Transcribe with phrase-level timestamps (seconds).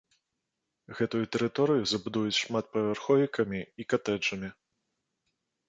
[0.99, 4.53] Гэтую тэрыторыю забудуюць шматпавярховікамі і катэджамі.